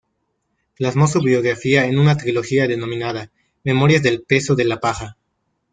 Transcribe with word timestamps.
Plasmó 0.73 1.05
su 1.07 1.19
biografía 1.21 1.85
en 1.85 1.99
una 1.99 2.17
trilogía 2.17 2.67
denominada 2.67 3.29
"Memorias 3.63 4.01
del 4.01 4.23
peso 4.23 4.55
de 4.55 4.65
la 4.65 4.79
paja". 4.79 5.15